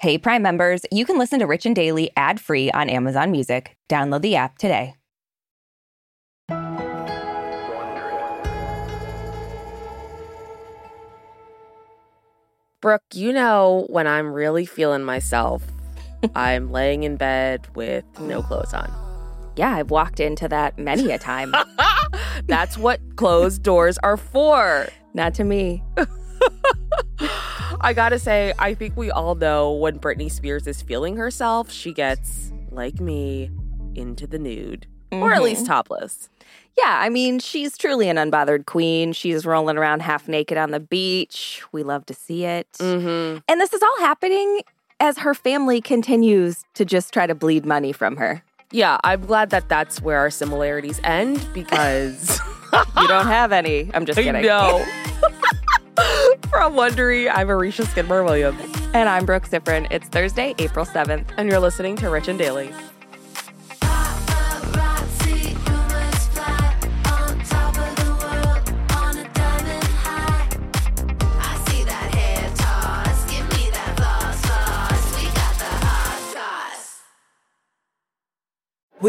[0.00, 3.76] Hey, Prime members, you can listen to Rich and Daily ad free on Amazon Music.
[3.90, 4.94] Download the app today.
[12.80, 15.62] Brooke, you know when I'm really feeling myself,
[16.34, 18.90] I'm laying in bed with no clothes on.
[19.56, 21.54] Yeah, I've walked into that many a time.
[22.46, 24.88] That's what closed doors are for.
[25.12, 25.84] Not to me.
[27.82, 31.92] I gotta say, I think we all know when Britney Spears is feeling herself, she
[31.92, 33.50] gets, like me,
[33.94, 35.22] into the nude, mm-hmm.
[35.22, 35.72] or at least mm-hmm.
[35.72, 36.28] topless.
[36.76, 39.12] Yeah, I mean, she's truly an unbothered queen.
[39.12, 41.62] She's rolling around half naked on the beach.
[41.72, 42.70] We love to see it.
[42.74, 43.38] Mm-hmm.
[43.48, 44.60] And this is all happening
[45.00, 48.42] as her family continues to just try to bleed money from her.
[48.72, 52.38] Yeah, I'm glad that that's where our similarities end because
[52.98, 53.90] you don't have any.
[53.92, 54.42] I'm just kidding.
[54.42, 54.84] No.
[56.48, 58.60] From Wondery, I'm Aricia Skidmore Williams.
[58.92, 59.86] And I'm Brooke Siffrinn.
[59.90, 61.26] It's Thursday, April 7th.
[61.36, 62.72] And you're listening to Rich and Daily.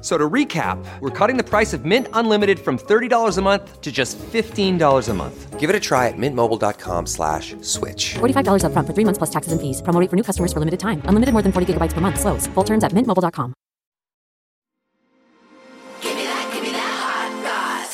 [0.00, 3.92] So to recap, we're cutting the price of Mint Unlimited from $30 a month to
[3.92, 5.60] just $15 a month.
[5.60, 8.14] Give it a try at mintmobile.com slash switch.
[8.14, 9.82] $45 up front for three months plus taxes and fees.
[9.82, 11.02] Promo for new customers for limited time.
[11.04, 12.18] Unlimited more than 40 gigabytes per month.
[12.18, 12.46] Slows.
[12.54, 13.52] Full terms at mintmobile.com.
[16.00, 17.86] Give me that, give me that hot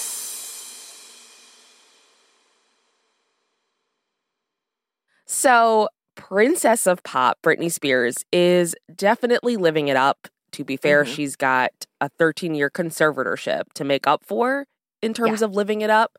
[5.26, 11.12] So Princess of Pop, Britney Spears, is definitely living it up to be fair, mm-hmm.
[11.12, 14.66] she's got a 13 year conservatorship to make up for
[15.02, 15.46] in terms yeah.
[15.46, 16.18] of living it up.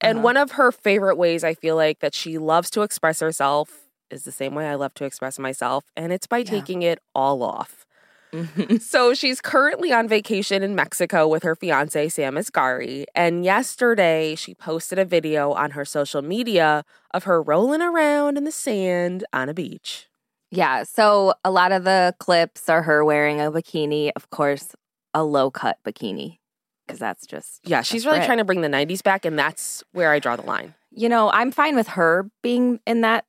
[0.00, 0.24] And uh-huh.
[0.24, 4.24] one of her favorite ways I feel like that she loves to express herself is
[4.24, 6.44] the same way I love to express myself, and it's by yeah.
[6.44, 7.86] taking it all off.
[8.32, 8.76] Mm-hmm.
[8.80, 13.04] So she's currently on vacation in Mexico with her fiance, Sam Asghari.
[13.14, 18.44] And yesterday, she posted a video on her social media of her rolling around in
[18.44, 20.09] the sand on a beach.
[20.50, 20.82] Yeah.
[20.82, 24.74] So a lot of the clips are her wearing a bikini, of course,
[25.14, 26.38] a low cut bikini,
[26.86, 27.60] because that's just.
[27.64, 30.42] Yeah, she's really trying to bring the 90s back, and that's where I draw the
[30.42, 30.74] line.
[30.90, 33.24] You know, I'm fine with her being in that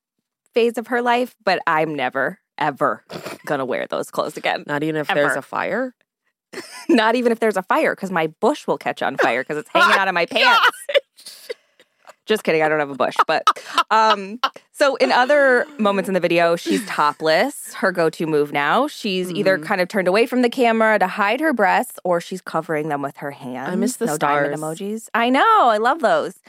[0.53, 3.03] phase of her life, but I'm never, ever
[3.45, 4.63] gonna wear those clothes again.
[4.67, 5.21] Not even if ever.
[5.21, 5.95] there's a fire?
[6.89, 9.69] Not even if there's a fire, because my bush will catch on fire because it's
[9.73, 10.69] hanging out of my pants.
[12.31, 12.61] Just kidding.
[12.61, 13.17] I don't have a bush.
[13.27, 13.43] But
[13.91, 14.39] um,
[14.71, 17.73] so in other moments in the video, she's topless.
[17.73, 18.87] Her go-to move now.
[18.87, 19.35] She's mm-hmm.
[19.35, 22.87] either kind of turned away from the camera to hide her breasts, or she's covering
[22.87, 23.67] them with her hands.
[23.69, 25.09] I miss the no stars emojis.
[25.13, 25.43] I know.
[25.43, 26.39] I love those.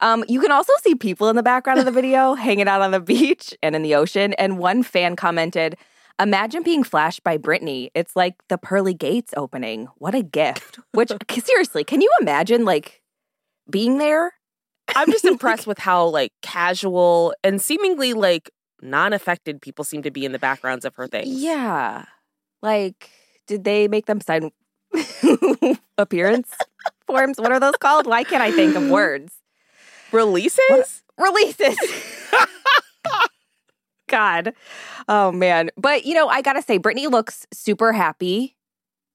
[0.00, 2.92] Um, you can also see people in the background of the video hanging out on
[2.92, 4.34] the beach and in the ocean.
[4.34, 5.76] And one fan commented,
[6.20, 7.90] Imagine being flashed by Britney.
[7.92, 9.88] It's like the pearly gates opening.
[9.96, 10.78] What a gift.
[10.92, 11.10] Which,
[11.42, 13.02] seriously, can you imagine like
[13.68, 14.34] being there
[14.94, 18.50] I'm just impressed with how like casual and seemingly like
[18.82, 21.28] non-affected people seem to be in the backgrounds of her things.
[21.28, 22.04] Yeah.
[22.62, 23.10] Like,
[23.46, 24.50] did they make them sign
[25.98, 26.52] appearance
[27.06, 27.38] forms?
[27.38, 28.06] What are those called?
[28.06, 29.34] Why can't I think of words?
[30.12, 30.60] Releases?
[30.68, 30.88] What?
[31.18, 31.76] Releases.
[34.08, 34.54] God.
[35.08, 35.70] Oh man.
[35.76, 38.56] But you know, I gotta say, Britney looks super happy.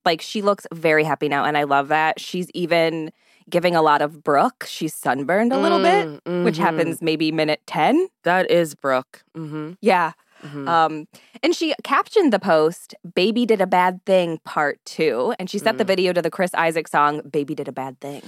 [0.05, 2.19] Like she looks very happy now, and I love that.
[2.19, 3.11] She's even
[3.49, 4.65] giving a lot of Brooke.
[4.67, 8.07] She's sunburned a little bit, Mm, which happens maybe minute 10.
[8.23, 9.23] That is Brooke.
[9.35, 9.73] Mm-hmm.
[9.81, 10.11] Yeah.
[10.43, 10.67] Mhm.
[10.69, 11.07] Um,
[11.43, 15.33] and she captioned the post, Baby Did a Bad Thing, Part Two.
[15.37, 15.87] And she set the Mm.
[15.87, 18.21] video to the Chris Isaak song, Baby Did a Bad Thing.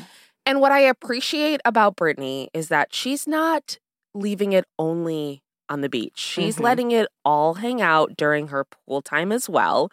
[0.46, 3.78] And what I appreciate about Britney is that she's not
[4.14, 6.18] leaving it only on the beach.
[6.18, 6.64] She's Mhm.
[6.64, 9.90] letting it all hang out during her pool time as well.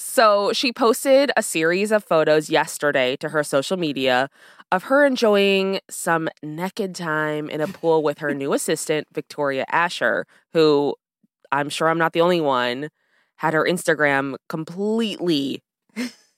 [0.00, 4.30] So she posted a series of photos yesterday to her social media
[4.70, 10.24] of her enjoying some naked time in a pool with her new assistant, Victoria Asher,
[10.52, 10.94] who
[11.50, 12.90] I'm sure I'm not the only one,
[13.36, 15.62] had her Instagram completely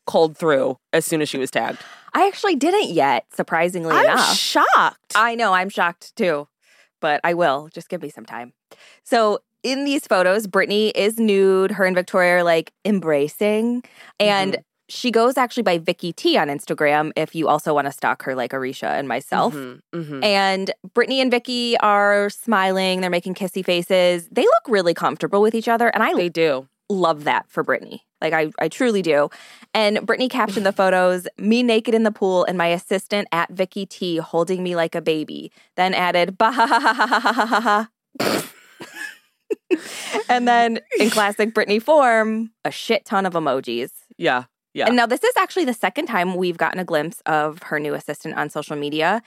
[0.07, 1.81] cold through as soon as she was tagged.
[2.15, 4.37] I actually didn't yet, surprisingly I'm enough.
[4.37, 5.13] shocked.
[5.15, 6.49] I know, I'm shocked too,
[7.01, 7.69] but I will.
[7.75, 8.55] Just give me some time.
[9.05, 11.73] So, in these photos, Britney is nude.
[11.73, 13.83] Her and Victoria are like embracing.
[14.19, 14.61] And mm-hmm.
[14.89, 18.35] she goes actually by Vicky T on Instagram if you also want to stalk her,
[18.35, 19.55] like Aricia and myself.
[19.55, 19.99] Mm-hmm.
[19.99, 20.25] Mm-hmm.
[20.25, 23.01] And Britney and Vicky are smiling.
[23.01, 24.29] They're making kissy faces.
[24.31, 25.89] They look really comfortable with each other.
[25.89, 26.67] And I they do.
[26.89, 28.01] love that for Britney.
[28.21, 29.31] Like, I, I truly do.
[29.73, 33.87] And Britney captioned the photos me naked in the pool and my assistant at Vicky
[33.87, 37.61] T holding me like a baby, then added, bah ha ha ha ha ha ha
[38.21, 38.43] ha.
[40.29, 43.91] and then in classic Britney form, a shit ton of emojis.
[44.19, 44.45] Yeah.
[44.75, 44.87] Yeah.
[44.87, 47.95] And now this is actually the second time we've gotten a glimpse of her new
[47.95, 49.23] assistant on social media.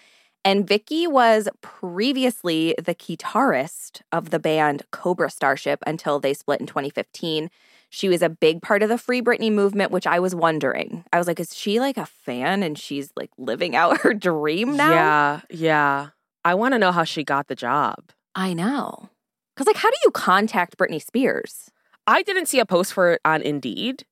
[0.45, 6.67] And Vicky was previously the guitarist of the band Cobra Starship until they split in
[6.67, 7.49] 2015.
[7.89, 11.05] She was a big part of the Free Britney movement, which I was wondering.
[11.13, 14.75] I was like, is she like a fan and she's like living out her dream
[14.75, 14.91] now?
[14.91, 15.41] Yeah.
[15.49, 16.07] Yeah.
[16.43, 18.11] I want to know how she got the job.
[18.35, 19.09] I know.
[19.55, 21.69] Because, like, how do you contact Britney Spears?
[22.07, 24.03] I didn't see a post for it on Indeed.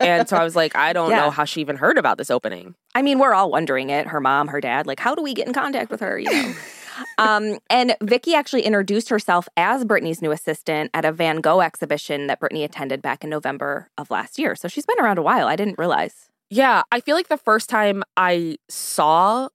[0.00, 1.20] and so I was like, I don't Yeah.
[1.20, 2.74] know how she even heard about this opening.
[2.94, 4.06] I mean, we're all wondering it.
[4.06, 6.18] Her mom, her dad, like, how do we get in contact with her?
[6.18, 6.54] You know.
[7.18, 12.26] um, and Vicky actually introduced herself as Britney's new assistant at a Van Gogh exhibition
[12.28, 14.54] that Britney attended back in November of last year.
[14.56, 15.46] So she's been around a while.
[15.46, 16.28] I didn't realize.
[16.50, 16.82] Yeah.
[16.90, 19.48] I feel like the first time I saw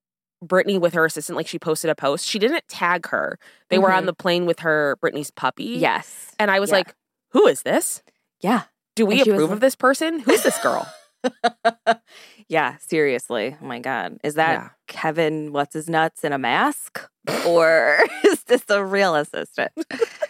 [0.43, 3.39] Britney with her assistant, like she posted a post, she didn't tag her.
[3.69, 4.07] They were on Mhm.
[4.07, 5.63] the plane with her, Britney's puppy.
[5.79, 6.31] Yes.
[6.39, 6.75] And I was Yeah.
[6.77, 6.95] like,
[7.31, 8.03] who is this?
[8.41, 8.63] Yeah.
[8.95, 10.19] Do we she was approve of this person?
[10.19, 10.87] Who's this girl?
[12.47, 13.55] yeah, seriously.
[13.61, 14.17] Oh my God.
[14.23, 14.69] Is that Yeah.
[14.87, 17.01] Kevin, what's his nuts in a mask?
[17.45, 19.71] Or is this a real assistant?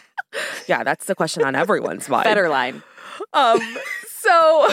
[0.66, 2.24] yeah, that's the question on everyone's mind.
[2.24, 2.82] Better line.
[3.32, 3.60] Um,
[4.08, 4.68] so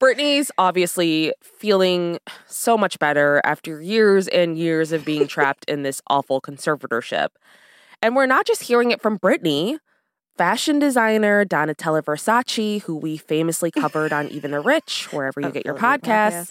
[0.00, 6.00] Britney's obviously feeling so much better after years and years of being trapped in this
[6.08, 7.28] awful conservatorship.
[8.02, 9.78] And we're not just hearing it from Britney.
[10.36, 15.50] Fashion designer Donatella Versace, who we famously covered on Even the Rich, wherever you Oh,
[15.52, 16.50] get your podcasts,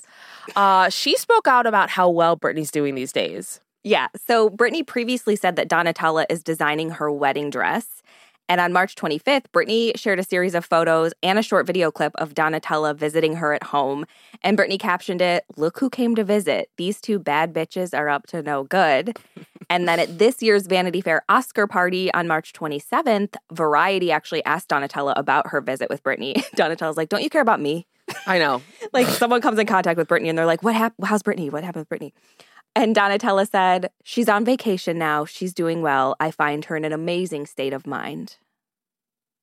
[0.56, 3.60] uh, she spoke out about how well Britney's doing these days.
[3.84, 4.08] Yeah.
[4.26, 8.02] So Britney previously said that Donatella is designing her wedding dress.
[8.50, 12.14] And on March 25th, Britney shared a series of photos and a short video clip
[12.16, 14.06] of Donatella visiting her at home.
[14.42, 16.70] And Britney captioned it, Look who came to visit.
[16.78, 19.18] These two bad bitches are up to no good.
[19.70, 24.70] and then at this year's Vanity Fair Oscar party on March 27th, Variety actually asked
[24.70, 26.44] Donatella about her visit with Britney.
[26.56, 27.88] Donatella's like, Don't you care about me?
[28.28, 28.62] I know.
[28.94, 31.08] like someone comes in contact with Britney and they're like, "What happened?
[31.08, 31.52] How's Britney?
[31.52, 32.12] What happened with Britney?"
[32.76, 35.26] And Donatella said, "She's on vacation now.
[35.26, 36.16] She's doing well.
[36.20, 38.38] I find her in an amazing state of mind."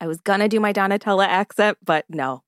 [0.00, 2.42] I was gonna do my Donatella accent, but no,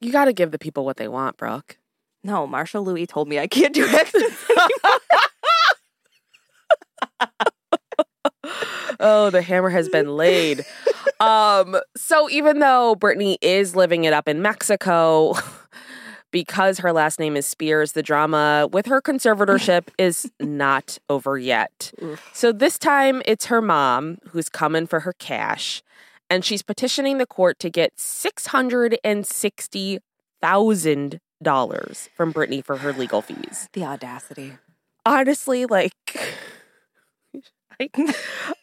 [0.00, 1.76] You got to give the people what they want, Brooke.
[2.24, 2.46] no.
[2.46, 4.44] Marshall Louis told me I can't do accents
[9.00, 10.64] oh, the hammer has been laid.
[11.20, 15.34] Um, so even though Britney is living it up in Mexico,
[16.30, 21.92] because her last name is Spears, the drama with her conservatorship is not over yet.
[22.32, 25.82] So this time it's her mom who's coming for her cash,
[26.30, 29.98] and she's petitioning the court to get six hundred and sixty
[30.40, 34.54] thousand dollars from Britney for her legal fees the audacity.
[35.06, 35.92] honestly like
[37.80, 37.88] I,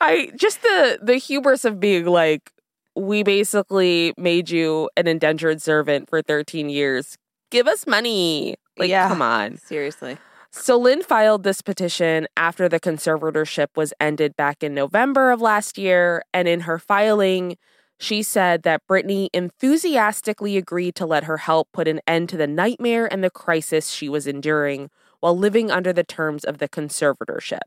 [0.01, 2.51] I just the the hubris of being like
[2.97, 7.17] we basically made you an indentured servant for 13 years
[7.51, 9.07] give us money like Yeah.
[9.07, 10.17] come on Seriously.
[10.51, 15.77] so Lynne filed this petition after the conservatorship was ended back in November of last
[15.77, 17.57] year and in her filing
[17.97, 22.47] she said that Britney enthusiastically agreed to let her help put an end to the
[22.47, 24.89] nightmare and the crisis she was enduring
[25.21, 27.59] while living under the terms of the conservatorship.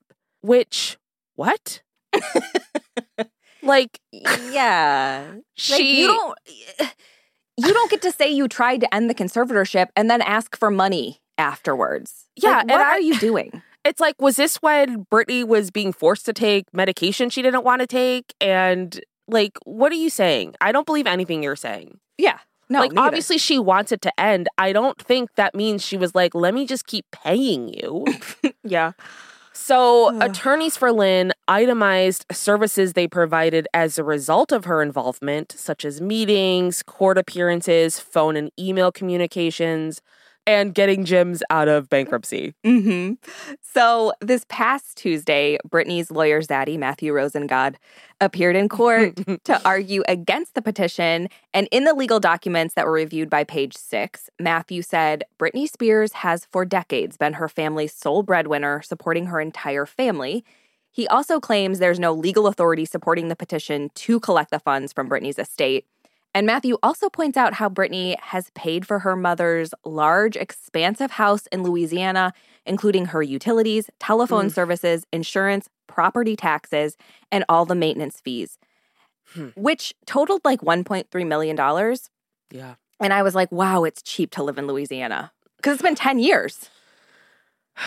[0.42, 0.98] Which,
[1.34, 1.80] what?
[3.62, 5.28] like, Yeah.
[5.32, 6.00] Like, she.
[6.02, 6.38] you don't.
[7.58, 10.70] You don't get to say you tried to end the conservatorship and then ask for
[10.70, 12.26] money afterwards.
[12.36, 13.62] Yeah, Like, what I- are you doing?
[13.84, 17.80] It's like, was this when Britney was being forced to take medication she didn't want
[17.80, 18.34] to take?
[18.40, 20.56] And like, what are you saying?
[20.60, 21.98] I don't believe anything you're saying.
[22.18, 22.38] Yeah.
[22.68, 23.06] No, like, neither.
[23.06, 24.48] obviously, she wants it to end.
[24.58, 28.04] I don't think that means she was like, let me just keep paying you.
[28.62, 28.92] Yeah.
[29.68, 35.84] So, attorneys for Lynne itemized services they provided as a result of her involvement, such
[35.84, 40.00] as meetings, court appearances, phone and email communications,
[40.48, 42.54] and getting gyms out of bankruptcy.
[42.64, 43.12] hmm
[43.60, 47.74] So this past Tuesday, Britney's lawyer Zaddy Mathew Rosengart
[48.18, 51.28] appeared in court to argue against the petition.
[51.52, 56.14] And in the legal documents that were reviewed by Page Six, Matthew said Britney Spears
[56.14, 60.44] has for decades been her family's sole breadwinner, supporting her entire family.
[60.90, 65.10] He also claims there's no legal authority supporting the petition to collect the funds from
[65.10, 65.84] Britney's estate.
[66.34, 71.46] And Mathew also points out how Britney has paid for her mother's large, expansive house
[71.50, 72.32] in Louisiana,
[72.66, 76.96] including her utilities, telephone services, insurance, property taxes,
[77.32, 78.58] and all the maintenance fees,
[79.34, 79.48] Hmm.
[79.56, 81.56] which totaled like $1.3 million.
[82.50, 82.74] Yeah.
[83.00, 86.18] And I was like, wow, it's cheap to live in Louisiana because it's been 10
[86.18, 86.70] years.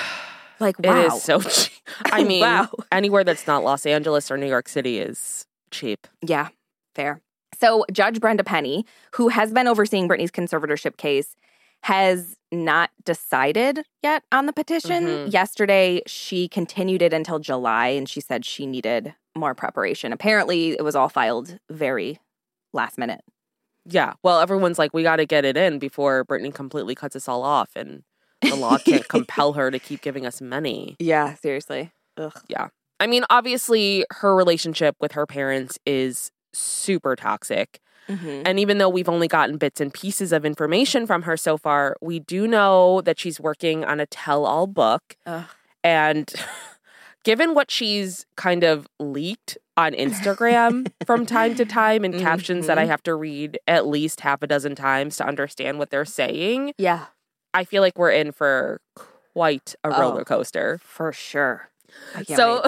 [0.59, 0.95] Like, wow.
[1.01, 1.71] It is so cheap.
[2.05, 2.69] I mean, Wow.
[2.91, 6.05] anywhere that's not Los Angeles or New York City is cheap.
[6.21, 6.49] Yeah,
[6.93, 7.19] fair.
[7.61, 11.35] So, Judge Brenda Penny, who has been overseeing Britney's conservatorship case,
[11.83, 15.05] has not decided yet on the petition.
[15.05, 15.31] Mhm.
[15.33, 20.11] Yesterday, she continued it until July and she said she needed more preparation.
[20.11, 22.19] Apparently, it was all filed very
[22.73, 23.21] last minute.
[23.85, 24.13] Yeah.
[24.23, 27.43] Well, everyone's like, we got to get it in before Britney completely cuts us all
[27.43, 28.03] off and
[28.41, 30.95] the law can't compel her to keep giving us money.
[30.99, 31.91] Yeah, seriously.
[32.17, 32.33] Ugh.
[32.47, 32.67] Yeah.
[32.99, 37.79] I mean, obviously, her relationship with her parents is super toxic.
[38.09, 38.43] Mhm.
[38.45, 41.95] And even though we've only gotten bits and pieces of information from her so far,
[42.01, 45.15] we do know that she's working on a tell all book.
[45.25, 45.45] Ugh.
[45.83, 46.33] And
[47.23, 52.77] given what she's kind of leaked on Instagram from time to time in captions that
[52.77, 52.89] I Mhm.
[52.89, 57.05] have to read at least half a dozen times to understand what they're saying, Yeah,
[57.53, 58.81] I feel like we're in for
[59.33, 60.01] quite a Oh.
[60.01, 60.79] roller coaster.
[60.83, 61.69] for sure.
[62.35, 62.63] So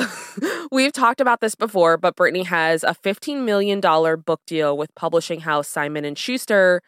[0.72, 5.42] we've talked about this before, but Britney has a $15 million book deal with publishing
[5.42, 6.82] house Simon and Schuster.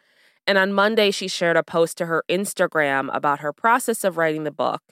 [0.46, 4.44] And on Monday, she shared a post to her Instagram about her process of writing
[4.44, 4.82] the book.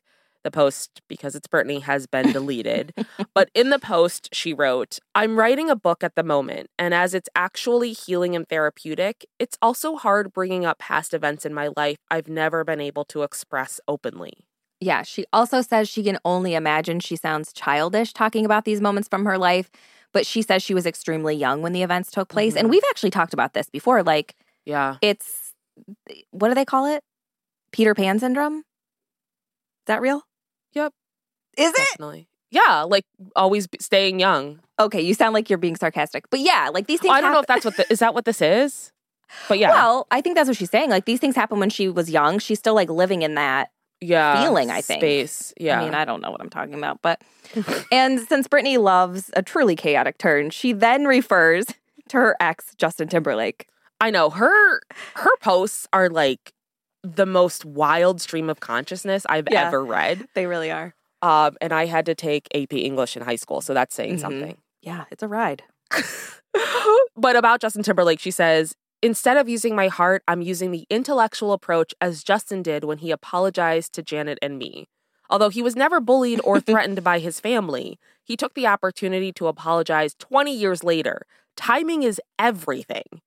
[0.43, 2.93] The post, because it's Britney, has been deleted.
[3.35, 7.15] but in the post, she wrote, I'm writing a book at the moment, and as
[7.15, 11.97] it's actually healing and therapeutic, it's also hard bringing up past events in my life
[12.11, 14.45] I've never been able to express openly.
[14.85, 19.09] Yeah, she also says she can only imagine she sounds childish talking about these moments
[19.09, 19.71] from her life,
[20.13, 22.55] but she says she was extremely young when the events took place.
[22.55, 22.73] And Mhm.
[22.73, 24.03] we've actually talked about this before.
[24.03, 24.35] Like,
[24.67, 24.99] Yeah.
[25.01, 25.55] it's
[26.31, 27.03] what do they call it?
[27.73, 28.59] Peter Pan syndrome?
[28.59, 30.23] Is that real?
[30.75, 30.93] Yep.
[31.57, 32.23] Is it?
[32.51, 34.61] Yeah, like always staying young.
[34.79, 36.29] Okay, you sound like you're being sarcastic.
[36.31, 38.27] But yeah, like these things I don't know if that's what the, is that what
[38.27, 38.93] this is?
[39.49, 40.91] But yeah, Well, I think that's what she's saying.
[40.91, 42.39] Like these things happen when she was young.
[42.39, 43.71] She's still like living in that
[44.01, 45.01] yeah, feeling, I think.
[45.01, 45.53] space.
[45.59, 47.23] Yeah, I mean, I don't know what I'm talking about, but
[47.93, 51.67] and since Britney loves a truly chaotic turn, she then refers
[52.09, 53.67] to her ex Justin Timberlake.
[54.01, 54.81] I know her.
[55.15, 56.53] Her posts are like
[57.03, 59.67] the most wild stream of consciousness I've Yeah.
[59.69, 60.27] ever read.
[60.35, 60.95] They really are.
[61.23, 64.21] Um, and I had to take AP English in high school, so that's saying Mhm.
[64.21, 64.57] something.
[64.83, 65.63] Yeah, it's a ride.
[67.17, 68.75] but about Justin Timberlake, she says,
[69.05, 73.11] Instead of using my heart, I'm using the intellectual approach as Justin did when he
[73.11, 74.89] apologized to Janet and me.
[75.29, 79.47] Although he was never bullied or threatened by his family, he took the opportunity to
[79.47, 81.27] apologize 20 years later.
[81.55, 83.21] Timing is everything.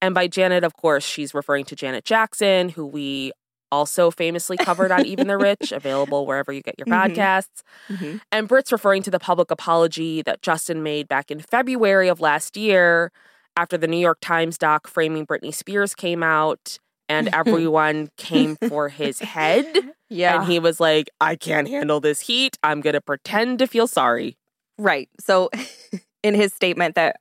[0.00, 3.32] And by Janet, of course, she's referring to Janet Jackson, who we
[3.72, 7.16] also famously covered on Even the Rich, available wherever you get your Mhm.
[7.16, 7.62] podcasts.
[7.88, 8.20] Mhm.
[8.30, 12.56] And Britt's referring to the public apology that Justin made back in February of last
[12.56, 13.10] year
[13.56, 18.88] after the New York Times doc Framing Britney Spears came out and everyone came for
[18.88, 19.66] his head.
[20.08, 20.40] Yeah.
[20.40, 22.58] And he was like, I can't handle this heat.
[22.62, 24.36] I'm going to pretend to feel sorry.
[24.78, 25.08] Right.
[25.18, 25.50] So,
[26.22, 27.16] in his statement that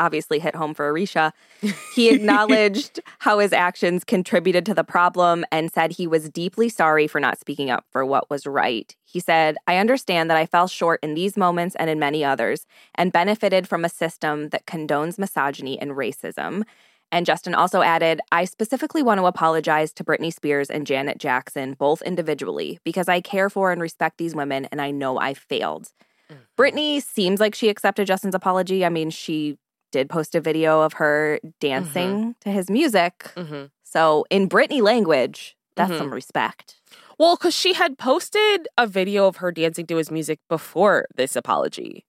[0.00, 1.32] obviously hit home for Aricia,
[1.94, 7.06] he acknowledged how his actions contributed to the problem and said he was deeply sorry
[7.06, 8.94] for not speaking up for what was right.
[9.04, 12.66] He said, I understand that I fell short in these moments and in many others
[12.94, 16.64] and benefited from a system that condones misogyny and racism.
[17.10, 21.74] And Justin also added, I specifically want to apologize to Britney Spears and Janet Jackson,
[21.74, 25.90] both individually, because I care for and respect these women and I know I failed.
[26.30, 26.62] Mm-hmm.
[26.62, 28.84] Britney seems like she accepted Justin's apology.
[28.84, 29.56] I mean, she
[29.92, 33.32] did post a video of her dancing to his music.
[33.36, 35.98] hmm So, in Britney language, that's Mhm.
[35.98, 36.76] some respect.
[37.18, 41.34] Well, because she had posted a video of her dancing to his music before this
[41.36, 42.04] apology.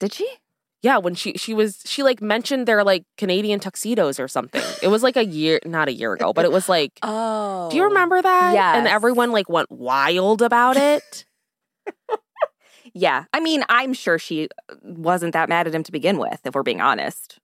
[0.00, 0.28] Did she?
[0.82, 4.62] Yeah, when she she was she like mentioned their like Canadian tuxedos or something.
[4.82, 6.92] It was like a year, not a year ago, but it was like.
[7.02, 7.68] Oh.
[7.70, 8.54] Do you remember that?
[8.54, 11.26] Yeah, And everyone like went wild about it.
[12.98, 13.24] Yeah.
[13.34, 14.48] I mean, I'm sure she
[14.82, 17.38] wasn't that mad at him to begin with, if we're being honest.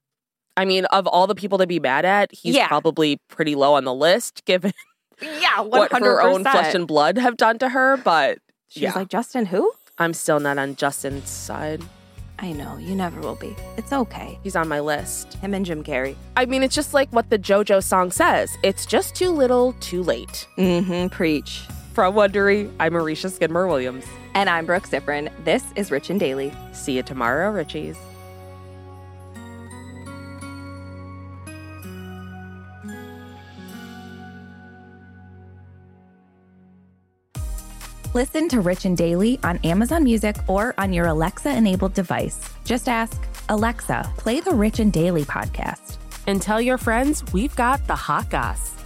[0.57, 2.69] I mean, of all the people to be mad at, he's Yeah.
[2.69, 4.73] probably pretty low on the list given
[5.21, 7.99] Yeah, what her own flesh and blood have done to her.
[7.99, 8.95] But She's yeah.
[8.95, 9.71] like, Justin, who?
[9.99, 11.83] I'm still not on Justin's side.
[12.39, 13.55] I know, you never will be.
[13.77, 14.39] It's okay.
[14.43, 15.35] He's on my list.
[15.35, 16.17] Him and Jim Carrey.
[16.35, 18.57] I mean, it's just like what the JoJo song says.
[18.65, 20.49] It's just too little, too late.
[20.59, 21.09] Mm-hmm.
[21.09, 21.63] Preach.
[21.95, 24.07] From Wondery, I'm Aricia Skidmore Williams.
[24.33, 25.31] And I'm Brooke Siffrinn.
[25.45, 26.51] This is Rich and Daily.
[26.73, 27.99] See you tomorrow, Richies.
[38.15, 42.49] Listen to Rich and Daily on Amazon Music or on your Alexa enabled device.
[42.65, 45.99] Just ask, Alexa, play the Rich and Daily podcast.
[46.27, 48.82] And tell your friends we've got the hot goss.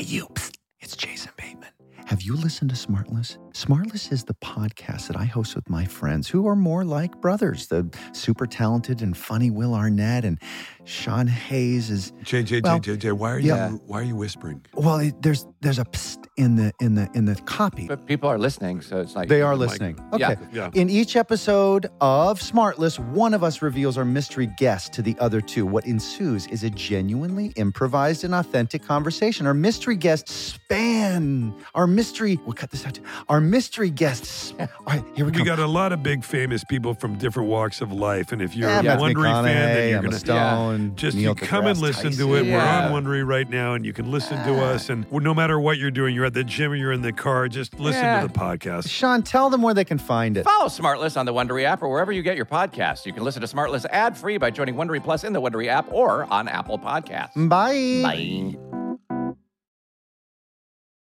[0.00, 0.28] Hey, you.
[0.28, 1.68] Psst, it's Jason Bateman.
[2.06, 3.36] Have you listened to Smartless?
[3.52, 7.66] Smartless is the podcast that I host with my friends who are more like brothers.
[7.66, 10.40] The super talented and funny Will Arnett and
[10.86, 12.12] Sean Hayes is.
[12.24, 13.72] JJ, well, JJ, why are yeah.
[13.72, 14.64] you why are you whispering?
[14.72, 17.86] Well, it, there's there's a psst in the in the in the copy.
[17.86, 19.80] But people are listening, so it's like They are Like-
[20.14, 20.36] okay.
[20.52, 20.66] Yeah.
[20.68, 20.80] Okay.
[20.80, 25.40] In each episode of Smartless, one of us reveals our mystery guest to the other
[25.40, 25.66] two.
[25.66, 29.46] What ensues is a genuinely improvised and authentic conversation.
[29.46, 32.38] Our mystery guests span our mystery.
[32.46, 32.94] We'll cut this out.
[32.94, 33.02] Too.
[33.28, 34.54] Our mystery guests.
[34.58, 35.40] All right, here we go.
[35.40, 38.54] We got a lot of big famous people from different walks of life, and if
[38.56, 41.66] you're Yeah, a Matthew Wondery fan, then you're Emma gonna Stone, just Neil you come
[41.66, 42.46] and deGrasse listen to it.
[42.46, 42.90] Yeah.
[42.90, 44.88] We're on Wondery right now, and you can listen to us.
[44.88, 47.48] And no matter what you're doing, you're at the gym or you're in the car,
[47.48, 48.20] just listen Yeah.
[48.20, 48.90] to the podcast.
[48.90, 50.44] Sean, tell them where they can find it.
[50.44, 53.06] Follow Smartless on the Wondery app or wherever you get your podcasts.
[53.06, 55.90] You can listen to Smartless ad free by joining Wondery Plus in the Wondery app
[55.90, 57.48] or on Apple Podcasts.
[57.48, 58.00] Bye.
[58.02, 58.79] Bye.